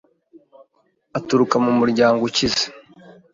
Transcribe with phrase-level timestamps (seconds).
[1.17, 2.65] aturuka mumuryango ukize